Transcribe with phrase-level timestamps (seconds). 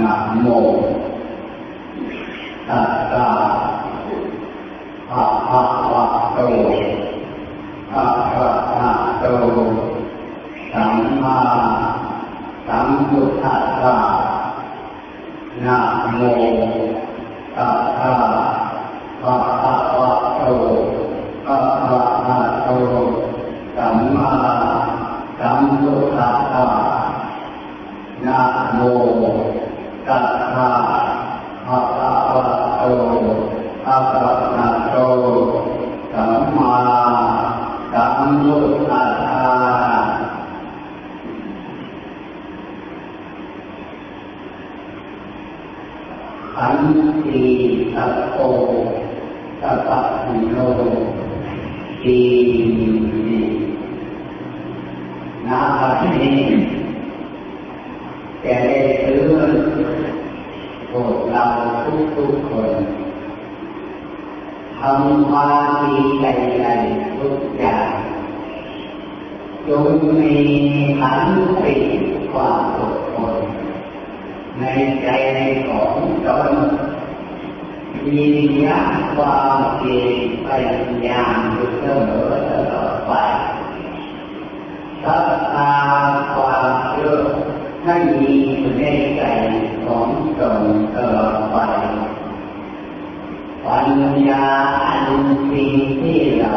[0.00, 0.46] นะโม
[2.68, 3.26] ตัสสะ
[5.10, 6.04] ภะคะวะ
[6.34, 6.38] โต
[7.94, 8.04] อะ
[8.34, 8.90] ระหะ
[9.20, 9.24] โต
[10.72, 11.38] สัมมา
[12.66, 13.96] สัมพุทธัสสะ
[15.64, 15.78] นะ
[16.14, 16.20] โม
[33.98, 34.27] Uh,
[69.68, 69.86] จง
[70.20, 70.36] มี
[71.00, 71.28] ขัน
[71.62, 71.76] ติ
[72.32, 73.36] ความอดทน
[74.58, 74.64] ใน
[75.02, 75.08] ใจ
[75.68, 75.94] ของ
[76.26, 76.52] ตน
[78.04, 78.26] มี
[78.64, 78.80] ยะ
[79.16, 83.12] ความเพียรพยายามอยู่เสมอตลอดไป
[85.02, 85.72] ศรัทธา
[86.34, 87.20] ความเชื่อ
[87.84, 88.84] ให้มีอยู่ใน
[89.16, 89.22] ใจ
[89.84, 90.62] ของตน
[90.94, 91.56] ตลอดไป
[93.64, 93.88] ปัญ
[94.28, 94.46] ญา
[94.86, 95.10] อัน
[95.50, 96.54] สิ่งที่เรา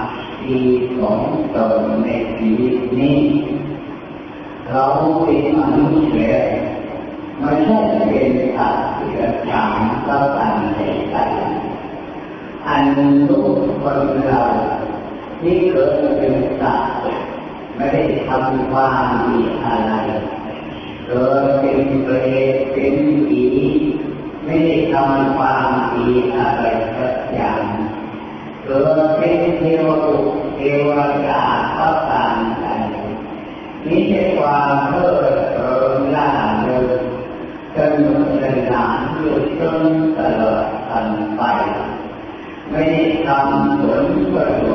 [0.41, 0.63] ดี
[0.97, 1.22] ของ
[1.53, 3.22] ตนในชีวิตนี้
[4.67, 4.85] เรา
[5.23, 6.47] เป็นมนุษย์แล้ว
[7.39, 7.77] ไม่ใช่
[8.07, 9.77] เป็นสัตว์เสือจาง
[10.07, 10.79] ก็ตันใจ
[11.11, 11.16] ใจ
[12.67, 12.85] อัน
[13.29, 13.45] ทุก
[13.81, 14.44] คนเรา
[15.41, 16.91] ที่เกิดเป็นสัตว์
[17.75, 19.94] ไม่ได้ทำความดีอะไร
[21.06, 22.16] เกิดเป็นเปร
[22.53, 22.95] ตเป็น
[23.27, 23.44] ผี
[24.50, 26.66] ไม่ได้ทำความดีอะไร
[26.98, 27.64] สักอย่าง
[28.66, 30.90] เกิดเป็นเทวบุตรเทว
[31.28, 31.44] ดา
[31.78, 32.66] ก็ตามใจ
[33.86, 35.10] นี่ใช่ความเพ้อ
[35.54, 36.30] เริงล่า
[36.64, 37.02] เริง
[37.76, 37.94] จน
[38.40, 39.80] เดินหลานอยู่จน
[40.18, 41.42] ตลอดทันไป
[42.70, 44.69] ไม่ได้ทำผลประโย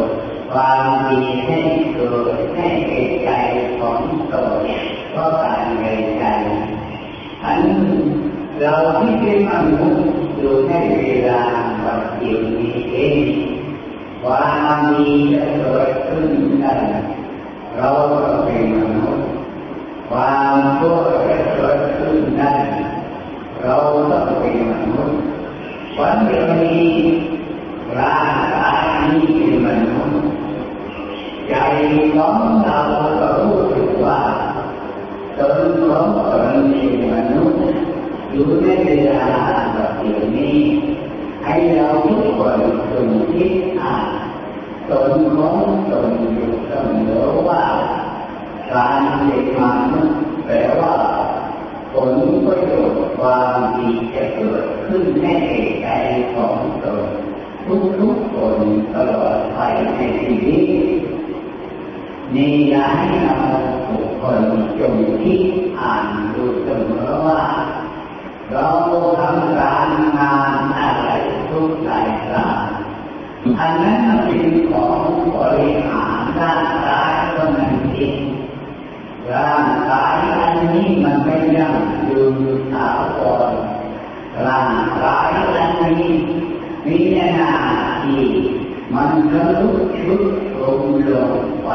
[9.04, 10.04] เราที่เป็นมนุษย์
[10.38, 11.42] อยู่ในเวลา
[11.84, 13.26] ปัจจุบันนี้เอง
[14.22, 16.74] ความดีจะเกิดขึ้นได้
[17.76, 19.26] เราก็เป็นมนุษย์
[20.08, 20.54] ความ
[38.32, 40.62] ราก็เป็นมนุษย์วันเดียวนี้ร่างกายนี้เว่าตนของตนเป็นมนุษย์อยู่ในเวนี้
[41.42, 44.06] ให้เราทุกคนจงคิดอ่าน
[44.88, 45.56] ตนของ
[45.90, 47.62] ตนอยู่เสมอว่า
[48.70, 50.94] การเป็นมนุษย์แปลว่า
[51.92, 52.12] ผล
[52.46, 55.26] ประโยชน์ความดีจะเกิดขึ้นใน
[55.82, 55.88] ใจ
[56.34, 57.02] ของตน
[58.00, 58.58] ทุกๆคน
[58.94, 59.58] ตลอดไป
[59.94, 60.64] ในชีวิต
[62.34, 63.36] นี่อยากให้เรา
[63.88, 64.40] ทุกคน
[64.78, 65.42] จงคิด
[65.78, 66.04] อ่าน
[66.34, 67.40] ดูเสมอว่า
[68.52, 68.68] เรา
[69.20, 71.10] ทำการงานอะไร
[71.50, 72.66] ทุกรายการ
[73.58, 75.00] อันนั้นเป็นของ
[75.36, 77.54] บริหารร่างกายตน
[77.94, 78.22] เอง
[79.32, 81.74] ร่างกายอันนี้มันไม่ยั่ง
[82.08, 82.36] ยืน
[82.72, 82.88] ถา
[83.18, 83.20] ว
[83.50, 83.52] ร
[84.46, 86.14] ร่างกายอันนี้
[86.86, 87.54] มีหน้า
[88.02, 88.26] ที่
[88.94, 90.22] มันจะลุกชุด
[90.60, 91.68] ลงลงไป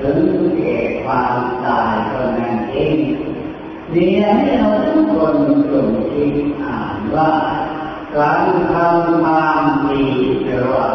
[0.00, 0.20] ถึง
[0.56, 2.98] แก่ความตายเท่านั้นเอง
[3.94, 5.36] นี่ให้เราทุกคน
[5.70, 7.30] จงคิดอ่านว่า
[8.16, 10.06] การทำความดี
[10.44, 10.88] เรียกว่า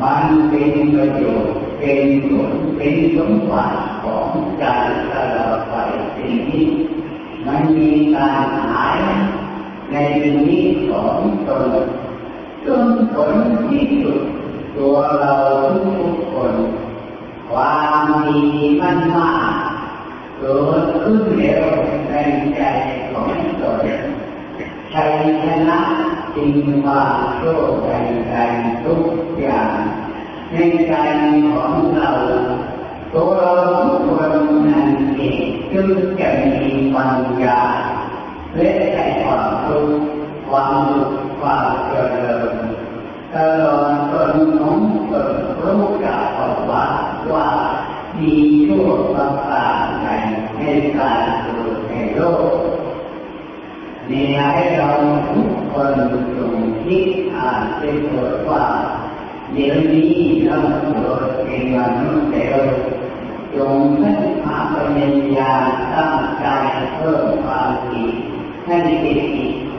[0.00, 4.28] มันเป็นประโยชน์เป็นผลเป็นสมบัติของ
[4.58, 4.64] ใจ
[5.12, 5.74] ตลอดไป
[6.14, 6.66] สิ่งนี้
[7.46, 8.98] มันมีการหาย
[9.90, 11.18] ในชีวิตของ
[11.48, 11.70] ตน
[12.66, 13.34] จนผล
[13.68, 14.20] ที่สุด
[14.76, 15.34] ตัวเรา
[15.84, 16.54] ทุกคน
[17.50, 18.42] ความดี
[18.80, 19.59] มันมาก
[20.40, 20.46] โด
[21.02, 21.64] ขึ้นแล้ว
[22.08, 22.14] ใน
[22.56, 22.60] ใจ
[23.10, 23.28] ของ
[23.60, 23.86] ตน
[24.92, 25.80] ชัยชนะ
[26.36, 26.56] จริง
[26.86, 27.02] ว่า
[27.36, 27.90] โชคใจ
[28.28, 28.34] ใจ
[28.84, 29.04] ทุก
[29.40, 29.74] อย่าง
[30.52, 30.56] ใน
[30.86, 30.92] ใจ
[31.52, 32.10] ของเรา
[33.12, 34.34] ตัวเราทุกคน
[34.68, 35.88] นั้นเองจึง
[36.20, 37.60] จะมีปัญญา
[38.54, 39.88] และใต่ความรู้
[40.48, 42.54] ความสุขความเจริญ
[43.34, 45.29] ตลอดจนน้องตน
[59.54, 60.14] เดี๋ยวนี้
[60.46, 62.60] เราเกิดเป็นมนุษย์แล้ว
[63.56, 64.12] จงให้
[64.42, 64.98] พาปัญ
[65.36, 65.52] ญา
[65.94, 66.46] ตั้งใจ
[66.94, 68.04] เพิ่มความดี
[68.66, 69.20] ให้จิต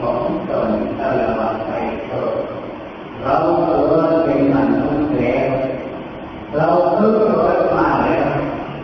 [0.00, 0.70] ของตน
[1.00, 1.70] ตลอดไป
[2.06, 2.36] เถิด
[3.22, 5.50] เราเกิดเป็นมนุษย์แล้ว
[6.56, 7.12] เราเกิ
[7.56, 8.28] ดมาแล้ว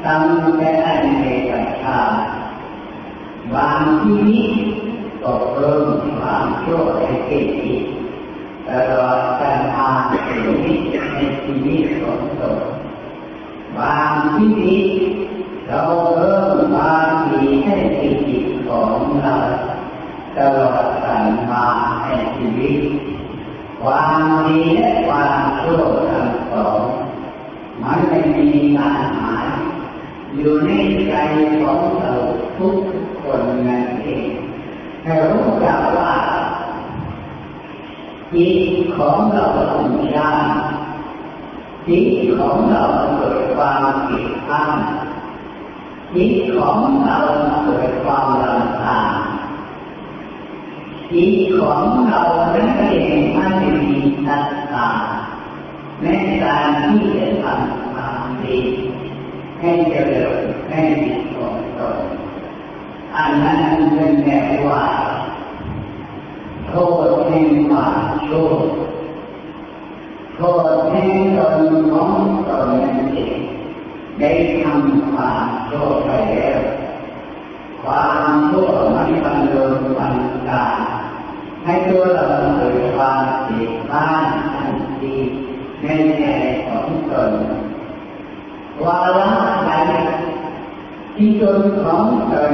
[0.06, 0.25] ตั้ง
[0.58, 1.52] แต่อันเอก
[1.82, 2.00] ชา
[3.55, 4.49] บางที่นี้
[5.23, 5.85] ก็เพิ่ม
[6.19, 7.85] ความชั่วให้เกิดอีก
[8.70, 9.98] ตลอดการทาง
[10.28, 10.80] ชีวิต
[11.12, 12.60] ในชีวิตของตน
[13.76, 14.76] บางที
[15.68, 15.82] เรา
[16.14, 19.36] เพิ่มความดีให้จิตของเรา
[20.36, 21.66] ตลอดการมา
[22.04, 22.80] ในชีวิต
[23.82, 26.80] ความดีและความชั่วทั้งสอง
[27.82, 29.48] มันไม่มีการหาย
[30.36, 30.70] อยู่ใน
[31.08, 31.14] ใจ
[31.62, 32.12] ของเรา
[32.58, 32.76] ทุก
[33.22, 34.28] คนนั่นเอง
[35.02, 36.12] ให้รู้จักว่า
[38.34, 40.32] จิตของเราทุกอย่า
[41.88, 42.84] จิตของเรา
[43.16, 44.80] เกิดความผิดพลาด
[46.14, 47.19] จิตของเรา
[47.64, 49.16] เกิดความลำคาญ
[51.12, 52.22] จิตของเรา
[52.54, 52.84] นั้นเอ
[53.16, 54.88] งมันมีทัศนา
[56.02, 56.06] ใน
[56.42, 58.60] การที่จะทำความดี
[59.60, 60.40] ให้เจริญ
[60.70, 61.98] ให้ดีของตน
[63.16, 63.58] อันนั้น
[63.94, 64.84] เป็นแนวว่า
[66.70, 66.76] โท
[67.06, 67.86] ษแห่งควา
[68.28, 68.50] ชั่ว
[70.36, 71.04] โทษแห่
[71.36, 71.62] ตน
[71.92, 72.10] ของ
[72.48, 72.70] ตน
[73.14, 73.40] เอง
[74.20, 74.30] ได้
[74.62, 76.60] ทำความชั่วไปแล้ว
[77.82, 80.16] ความชั่วมันบังเอิญบัง
[80.48, 80.78] การ
[81.64, 82.26] ให้ตัวเรา
[82.56, 84.24] เกิดความผิดพลาด
[84.54, 85.16] ทันที
[85.82, 85.86] ใน
[86.18, 86.24] ใจ
[86.66, 87.32] ของตน
[88.84, 89.30] วาระ
[89.66, 89.72] ใด
[91.14, 92.52] ที่ตนของตน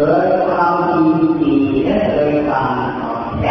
[0.00, 1.04] เกิดความดี
[1.42, 3.48] ดีและเกิดความพอใจ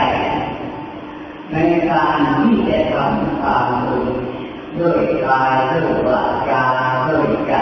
[1.51, 1.55] ใน
[1.89, 3.99] การที่จะทำความดี
[4.77, 6.63] ด้วยกายด้วยวาจา
[7.07, 7.53] ด้วยใจ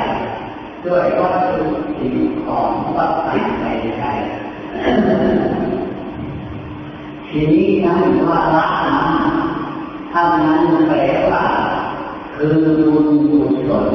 [0.86, 1.66] ด้วยวัตถุ
[1.98, 2.16] สิ่ง
[2.46, 3.66] ของวัตถุใน
[3.98, 4.04] ใจ
[7.28, 9.14] ทีนี้นั้นว่าละนั้น
[10.12, 10.98] ท่านนั้นแปล
[11.32, 11.46] ว่า
[12.36, 12.56] คือ
[12.94, 13.88] บุญกุศล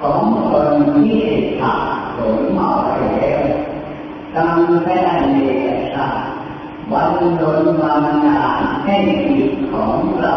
[0.00, 1.16] ของคนที่
[1.60, 2.88] ทำผลมาไป
[3.18, 3.65] แล้ว
[4.36, 5.00] ตั้งแต่
[5.32, 5.36] ใน
[5.94, 6.24] ชาติ
[6.92, 8.40] วันโดนบางนา
[8.84, 8.96] ให้
[9.36, 10.34] จิตของเรา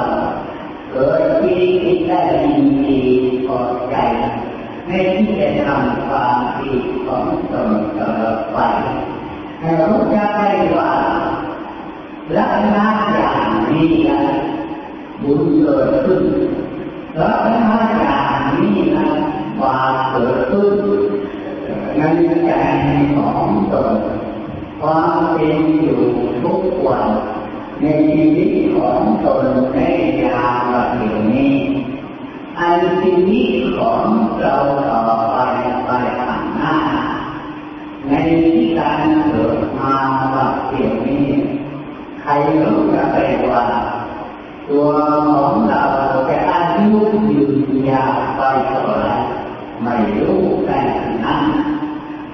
[0.91, 1.63] เกิดที่
[2.07, 3.01] ได้ยินดี
[3.45, 3.59] พอ
[3.89, 3.95] ใจ
[4.87, 6.73] ในที่จะทำความดี
[7.05, 8.11] ของตนต่อ
[8.53, 8.57] ไป
[9.59, 10.91] ให้รู้จักได้ว่า
[12.35, 14.21] ลักษณะอย่างนี้นะ
[15.21, 16.23] บุญเกิดขึ้น
[17.21, 19.07] ลักษณะอย่างนี้นะ
[19.61, 20.77] บาปเกิดขึ้น
[21.97, 22.01] ใน
[22.45, 22.51] ใจ
[22.85, 22.98] ของ
[23.71, 23.89] ตน
[24.81, 26.01] ความเป็นอยู่
[26.43, 27.07] ทุกวัน
[27.81, 29.79] ในชีวิตของตนใน
[30.23, 30.89] ยามแบบ
[31.31, 31.55] นี้
[32.59, 34.05] อันชีวิตของ
[34.39, 34.55] เรา
[34.89, 35.01] ต่อ
[35.33, 35.37] ไป
[35.85, 35.89] ไป
[36.25, 36.77] ข้างหน้า
[38.07, 39.95] ในที่การเกิดมา
[40.31, 41.27] แบบนี้
[42.21, 42.29] ใคร
[42.61, 43.17] รู้จะไป
[43.51, 43.65] ว่า
[44.67, 44.87] ตัว
[45.33, 45.83] ของเรา
[46.29, 46.97] จะอายุ
[47.31, 47.59] ยืน
[47.89, 49.07] ยาวไปเท่าไร
[49.83, 50.79] ไม่รู้แต่
[51.23, 51.43] นั้น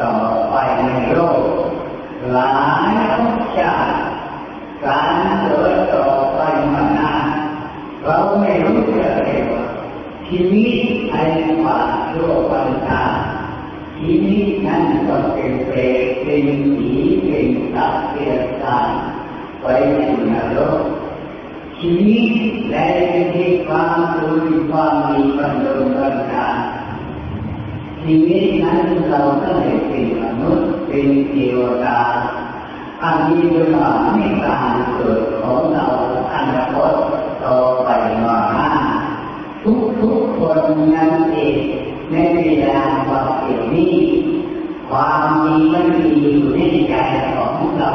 [0.00, 1.55] ต่อไปในสังขารงกายจะได้เป็นผลประโลก
[31.36, 32.00] เทวดา
[33.02, 35.86] อันนี้เป็นความไม่ต่างเกิดของเรา
[36.32, 36.96] อันคต
[37.44, 37.88] ต่อไป
[38.24, 38.40] มา
[39.62, 40.60] ทุกทุกคน
[40.94, 41.58] นั้นเอง
[42.10, 43.96] ในเวลาว่าเดี๋ยวนี้
[44.88, 46.94] ความดีมันมีอยู่ในใจ
[47.36, 47.92] ของเรา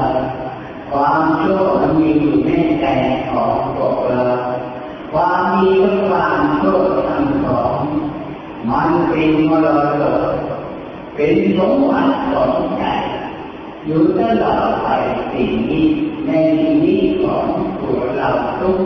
[0.91, 2.86] ความชั่วมันมีอยู่ในใจ
[3.31, 4.24] ของพวกเรา
[5.12, 6.79] ความดีและความชั่ว
[7.10, 7.75] ทั้งสอง
[8.71, 9.67] มันเป็นมร
[10.01, 10.31] ดก
[11.15, 12.83] เป็นสมบัติของใจ
[13.86, 14.88] อยู่ตลอดไป
[15.32, 15.88] สิ่งนี้
[16.28, 17.48] ในชีวิตของ
[17.82, 18.30] ตัวเรา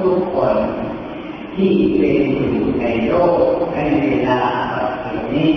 [0.06, 0.58] ทุกๆคน
[1.56, 3.14] ที่เป็นอยู่ในโล
[3.46, 4.76] กในเวลาแบ
[5.22, 5.56] บนี้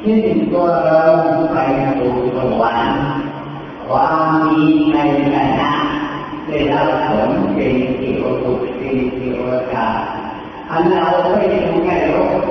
[0.00, 1.02] เช่นตัวเรา
[1.52, 1.56] ไป
[1.98, 3.04] สู่สวรรค์
[3.88, 4.98] ความดีใน
[5.34, 5.72] ขณะ
[6.46, 9.40] ได้รับผลเป็นเกี่ยวกับเป็นเกี่ยว
[9.74, 9.92] กับ
[10.70, 12.44] อันเราไปสู่ในโลก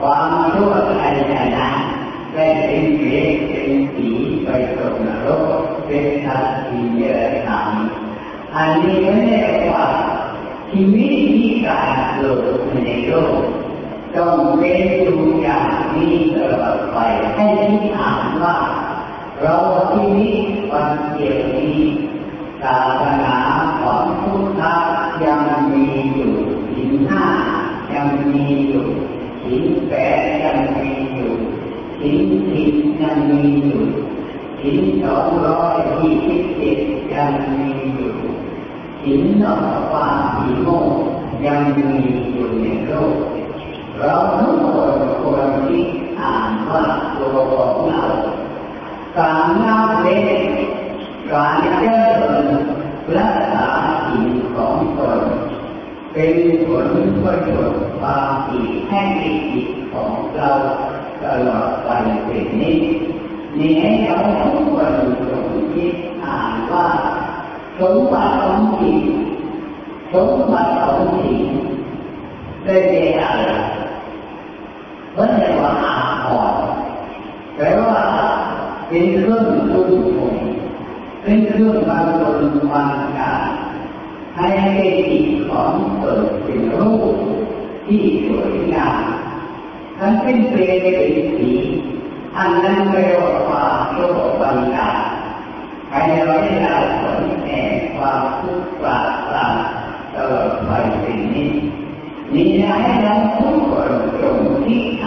[0.00, 1.68] ความชั่วในขณะ
[2.34, 4.08] ได้เป็นเปรตเป็นผี
[4.44, 9.86] ไปตกนรกเป็นสัตว์ที่เยอะทำอันนี้ไม่ได้ว่า
[10.70, 13.42] ชีวิตที่การเกิดในโลก
[14.16, 16.98] ต้องเป็นอยู่อย่างนี้ตลอดไป
[17.34, 18.58] ให้ที่ถามว่า
[19.40, 19.56] เรา
[19.92, 21.80] ชีวิตวันเดียวนี้
[22.62, 23.36] ศาสนา
[23.80, 24.62] ของพุทธ
[25.24, 26.34] ยังมีอยู่
[26.74, 27.26] สินห้า
[27.94, 28.86] ยังมีอยู่
[29.42, 31.32] สินแปดยังมีอยู่
[32.00, 33.82] สินสิบยังมีอยู่
[34.60, 36.78] สินสองร้อยยี่สิบเจ็ด
[37.12, 38.12] ยังมีอยู่
[39.02, 40.68] สินนอกควาสีโม
[41.44, 41.88] ยังมี
[42.34, 43.16] อยู่ในโลก
[43.98, 45.84] เราทุกคนควรที่
[46.20, 46.82] อ่านว่า
[47.18, 48.04] ตัวของเรา
[49.16, 50.48] การนับเล็ก
[51.32, 51.98] การเจริ
[52.44, 52.46] ญ
[53.16, 53.66] รักษา
[54.06, 55.20] สิ่งของตน
[56.12, 56.88] เป็นผล
[57.22, 60.50] ประโยชน์ความดีให้จิต ของเรา
[61.22, 61.88] ตลอดไป
[62.24, 62.78] เป็นนี้
[63.58, 64.16] นี่ให้เรา
[64.54, 64.94] ทุกคน
[65.30, 65.94] จงคิด
[66.24, 66.86] อ่านว่า
[67.78, 69.02] สมบัติของจิต
[70.12, 71.42] สมบัติของจิต
[72.64, 73.52] ได้แก่อะไร
[75.12, 75.94] เพราะแต่ว่าอา
[76.24, 76.70] ภรณ์
[77.56, 78.00] แปลว่า
[78.88, 79.42] เป็นเครื่อง
[79.72, 80.36] ตุ้นคง
[81.22, 82.38] เป็นเครื่องบางตน
[82.72, 83.42] บางการ
[84.36, 84.72] ให้ให้
[85.08, 87.16] จิตของเกิดเป็นรูป
[87.86, 89.02] ที่สวยงาม
[90.00, 90.90] ทั้งเป็นเปรตเป็
[91.24, 91.52] นสี
[92.38, 94.90] อันนั้นเรียกว่าโชคบังกา
[95.90, 99.54] ให้เราได้รับผลแห่งความทุกข์ปราศจาก
[100.14, 101.50] ตลอดไปเป็นนี้
[102.34, 105.04] นี่ให้เราทุกคนจงที่ท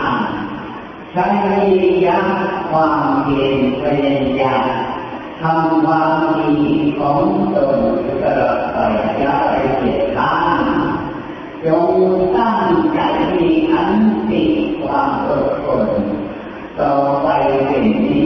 [0.56, 1.28] ำใช้
[2.06, 2.22] ยา
[2.70, 4.68] ความเพียรพยายาม
[5.42, 6.54] ทำความดี
[7.00, 7.22] ของ
[7.56, 7.80] ตน
[8.24, 8.78] ตลอดไป
[9.20, 11.03] อย่าไปเกียดข้น
[11.66, 11.94] จง
[12.36, 13.00] ตั้งใจ
[13.38, 13.92] มีอัน
[14.30, 14.44] ติ
[14.82, 15.88] ความอดทน
[16.80, 17.28] ต่อไป
[17.68, 18.26] เป็นนี้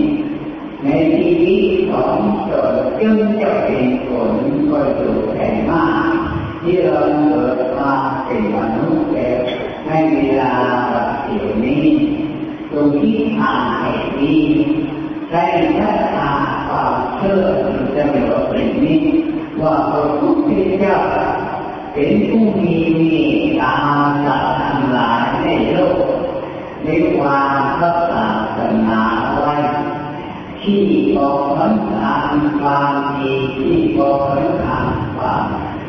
[0.83, 2.17] ในชีวิตของ
[2.49, 4.33] ตนจึงจะเป็นผล
[4.69, 6.13] ประโยชน์แห่งมาก
[6.61, 7.93] ที่เราเกิดมา
[8.25, 9.39] เป็นมนุษย์แล้ว
[9.85, 10.53] ในเวลา
[10.91, 11.85] แบบเดี๋ยวนี้
[12.71, 14.43] ตรงที่ทางแห่งนี้
[15.31, 15.43] ได้
[15.79, 16.29] รักษา
[16.67, 17.43] ความเชื่อ
[17.95, 19.01] จะเป็นสิ่งนี้
[19.61, 20.97] ว่าพระพุทธเจ้า
[21.93, 22.77] เป็นผู้มี
[23.07, 23.75] เมตตา
[24.25, 26.07] สัตว์ทั้งหลายในโลก
[26.83, 28.25] ในความพรักษา
[28.55, 29.01] ศาสนา
[29.35, 29.55] ไว้
[30.61, 30.83] ที่
[31.15, 32.17] บอกผลทา
[32.61, 34.79] ความดีที่บอกผลทา
[35.17, 35.45] ความ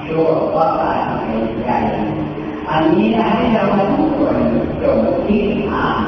[0.06, 1.30] ชั่วว่าการใน
[1.64, 1.70] ใจ
[2.70, 3.64] อันนี้ให้เรา
[3.96, 4.38] ทุกคน
[4.82, 5.98] จงที่ทาง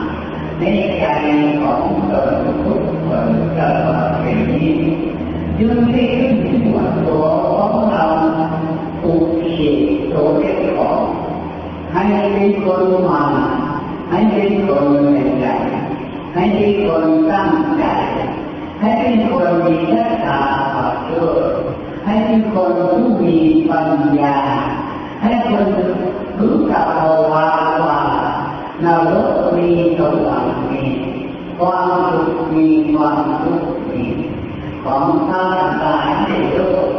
[0.59, 0.64] ใน
[0.99, 1.04] ใจ
[1.62, 2.30] ของตน
[2.64, 4.73] ทุกคนตลอดเป็นนี้
[5.59, 6.04] จึงได้
[12.32, 13.32] เป็นคนมัน
[14.10, 15.46] ให้เป็นคนในใจ
[16.34, 17.84] ให้เป็นคนตั้งใจ
[18.80, 20.38] ให้เป็นคนมีทักษะ
[20.74, 21.32] ขับเชื่อ
[22.04, 23.36] ให้เป็นคนผู้มี
[23.70, 23.90] ปัญ
[24.20, 24.38] ญา
[25.22, 25.68] ให้คน
[26.40, 27.48] รู้จักเอาว่า
[27.84, 28.00] ว่า
[28.84, 30.82] นรกมีสวรรค์มี
[31.58, 34.02] ความสุขมีความทุกข์มี
[34.84, 36.89] ของท่านหลายในโลก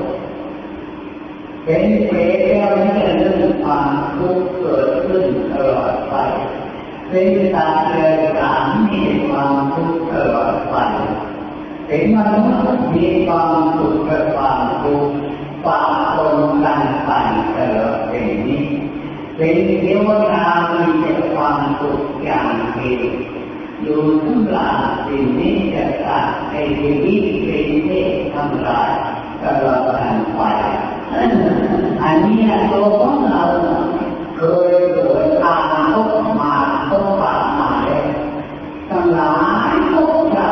[1.65, 6.13] เป็นเปรตแล้วนี่เรื่องความทุกข์เกิดขึ้นตลอดไป
[7.09, 10.75] เป็นตว์เดรัจฉานมีความทุกข์ตลอดไป
[11.87, 12.39] เป็นมนุ
[12.75, 15.15] ษย์มีความสุขกับความทุกข์
[15.65, 15.79] ปะ
[16.15, 17.11] ปนกันไป
[17.55, 18.65] ตลอดเป็นนี้
[19.37, 23.05] เป็นเทวดามีแต่ความสุขอย่างเดียว
[23.81, 28.91] อยู่ทั้งหลายสิ่งนี้จะตัดในชีวิตเป็นเทพทั้งหลาย
[29.43, 30.41] ตลอดกันไป
[32.03, 32.39] อันนี้
[32.71, 33.43] ตัวของเรา
[34.35, 34.41] เค
[34.71, 36.53] ยเกิดทางพบมา
[36.89, 38.07] พบปะมาแล้ว
[38.89, 39.35] ทั้งหลา
[39.71, 40.49] ยพบจะ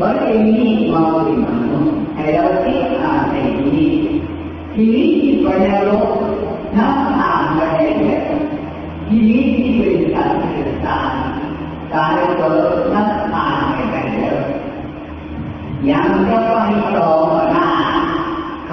[0.00, 0.14] วัน
[0.48, 2.00] นี้มาเป็นมนุษย์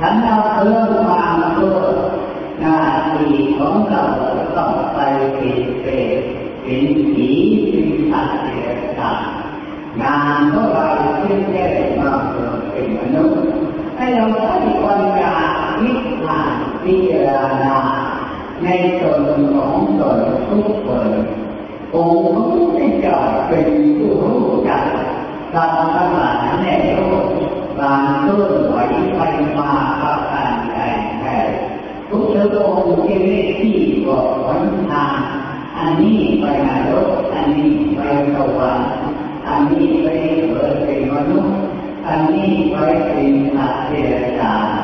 [0.00, 1.76] ขันเราเพิ่มความรู้
[2.60, 2.78] หน้า
[3.12, 4.02] ที่ของเรา
[4.56, 4.98] ต้องไป
[5.36, 6.20] เป็นเปรต
[6.62, 7.30] เป็นผี
[7.70, 9.18] เป็นสัตว์เดรัจฉาน
[10.00, 10.88] งานของเรา
[11.20, 11.66] ที่ได้
[12.00, 13.42] มาเกิดเป็นมนุษย์
[13.96, 15.34] ให้เราใช้ปัญญา
[15.80, 15.92] วิ
[16.24, 17.28] จารณ์พิจาร
[17.62, 17.93] ณา
[18.62, 18.68] ใน
[19.00, 19.22] ตน
[19.54, 20.18] ของตน
[20.48, 21.10] ทุกคน
[21.94, 23.18] องค์พระพุทธเจ้า
[23.48, 23.66] เป็น
[23.98, 24.84] ผู้รู้จัก
[25.54, 27.26] ตว์ทั้งหลายในโลก
[27.78, 28.76] บางต้นไหว
[29.16, 29.20] ไป
[29.56, 29.70] มา
[30.02, 30.78] ประการใด
[31.20, 31.38] แท้
[32.08, 35.18] ทุกพระองค์ที่ได้ที่บอกหนทาง
[35.76, 38.00] อันนี้ไปนรกอันนี้ไป
[38.34, 38.90] สวรรค์
[39.48, 40.06] อันนี้ไป
[40.48, 41.56] เกิดเป็นมนุษย์
[42.06, 44.83] อันนี้ไปเป็นสัตว์เดรัจฉาน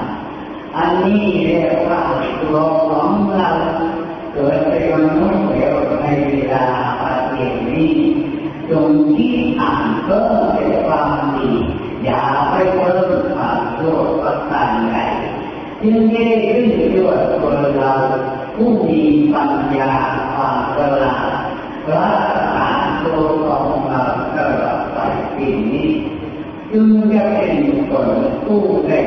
[0.76, 2.00] อันนี้เรียกว่า
[2.40, 2.58] ตัว
[2.88, 3.50] ของเรา
[4.32, 6.64] เกิดเป็นมนุษย์เดียวในเวลา
[7.00, 7.02] ป
[7.34, 7.92] ฏินี้
[8.70, 11.50] จงที่อ่านเพิ่มเป็นความดี
[12.04, 14.96] อย่าไปเพิ่มความโลภประการใด
[15.82, 17.92] จึงได้ขึ้นด้วยตัวเรา
[18.56, 19.92] ผู้มีปัญญา
[20.34, 21.30] ความฉลาด
[21.92, 22.22] รัก
[22.54, 22.68] ษา
[23.04, 24.02] ตัวของเรา
[24.36, 24.98] ตลอดไป
[25.36, 25.88] ปีนี้
[26.72, 27.54] จึงจะเป็น
[27.90, 28.08] คน
[28.44, 29.00] ผู้ได้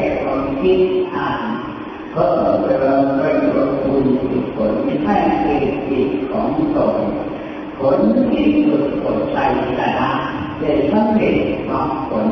[0.63, 0.82] คิด
[1.15, 1.41] อ่าน
[2.12, 3.38] เพิ่มเติมเป็น
[3.84, 4.05] คุณ
[4.55, 4.74] ผล
[5.05, 6.96] ให้เกิดจิตของตน
[7.79, 8.00] ผล
[8.32, 9.38] ที่สุดผลใจ
[9.77, 10.12] ชนะ
[10.60, 11.38] ได้สำเร็จ
[11.70, 12.27] มรรคผล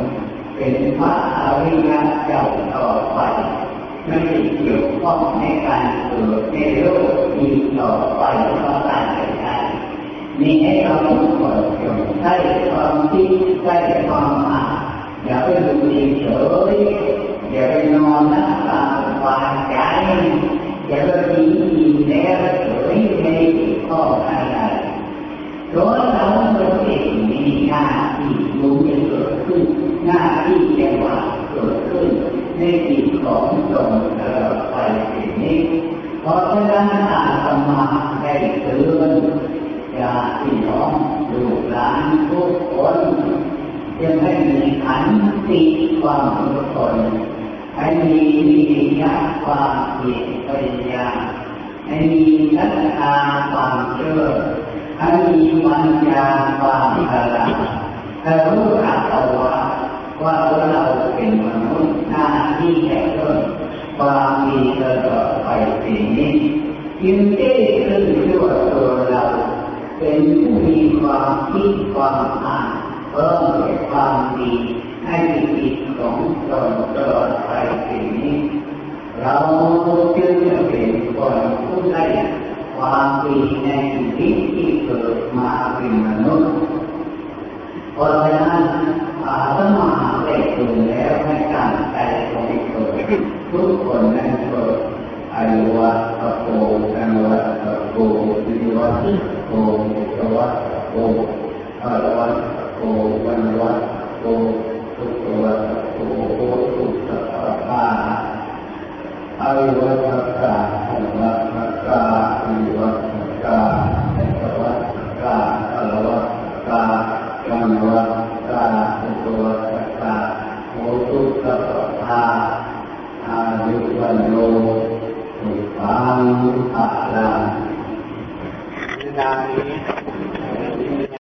[0.56, 1.90] เป็นพระอริย
[2.26, 3.20] เจ้าต่อไป
[4.06, 4.18] ไม่
[4.58, 8.24] เกี่ยวข้องในการเกิดในโลกอีกต่อไป
[8.60, 12.34] เพราะการใดๆมีให้เราทุกคนจงใช้
[12.70, 13.32] ความคิด
[13.64, 13.76] ใช้
[14.08, 14.72] ความอ่าน
[15.26, 15.74] อย่าไปดู
[16.20, 16.26] เฉ
[16.74, 18.82] ย อย่าไปนอนนะตา
[19.24, 19.76] วายใจ
[20.88, 21.44] อย่าไปดี
[21.76, 24.58] ดีแล้วเฉยไม่ติดข้ออะไร
[25.70, 27.84] เพราะเราเป็นเองมีหน้า
[28.18, 29.64] ที่รู้จะเกิดขึ้น
[30.06, 31.18] หน้าที่จะว่า
[31.52, 32.10] เกิดขึ้น
[32.58, 34.76] ในจิตของตนตลอดไป
[35.12, 35.60] สิ่งนี้
[36.22, 37.84] เพราะฉะนั้นอาตมา
[38.22, 39.14] ได้เตือน
[40.00, 40.92] ญาติน้อง
[41.32, 42.98] ลูกหลานทุกคน
[44.00, 45.04] จะให้มีขัน
[45.48, 45.62] ติ
[46.02, 46.96] ความอดทน
[47.82, 49.14] ให้มีวิริยะ
[49.44, 51.08] ความเพียรพยายา
[51.88, 52.24] ให้มี
[52.56, 53.14] ศรัทธา
[53.52, 54.22] ความเชื่อ
[55.00, 56.26] ให้มีปัญญา
[56.60, 57.54] ความฉลาด
[58.24, 59.56] ให้รู้จักเอาว่า
[60.24, 60.36] ว่า
[60.72, 60.84] เรา
[61.16, 62.26] เป็นมนุษย์หน้า
[62.58, 63.40] ที่แก่ตน
[63.98, 65.48] ความมีตลอดไป
[65.84, 66.34] สิ่งนี้
[67.04, 67.50] ยึงได้
[67.86, 69.24] ขึ้นชั่อว่าตัวเรา
[69.98, 72.68] เป็นผู้มีความคิดความอ่าน
[73.12, 73.44] เพิ่ม
[73.90, 74.54] ความดี
[75.06, 75.18] ให้
[75.58, 76.20] จิต ของ
[76.52, 77.50] ตนตลอดไป
[77.88, 78.36] สิ่งนี้
[79.22, 79.36] เรา
[80.18, 82.06] จึงจะเป็นคนผู้ได้
[82.76, 86.52] ความดีในชีวิตที่เกิดมาเป็นมนุษย์
[87.94, 88.64] เพราะฉะนั้น
[89.26, 89.90] อาตมา
[90.26, 91.98] ได้ถึงแล้วให้ตั้งใจ
[92.32, 92.88] ของตน
[93.52, 94.78] ทุกคนนั้นเกิด
[95.36, 95.98] อายุวัต
[96.42, 96.48] โก
[96.94, 97.48] กังวัต
[97.92, 97.98] โก
[98.46, 99.06] วิวัต
[99.48, 99.52] โก
[100.18, 100.54] ภวัต
[100.90, 100.96] โก
[101.84, 102.36] อาวัต
[102.76, 102.82] โก
[103.26, 103.80] วันวัต
[104.20, 104.71] โกทุกวัตโก
[105.24, 106.42] โก
[106.76, 107.86] ทุกสัพพะ
[109.42, 110.56] อายุวัตกา
[112.00, 112.31] อ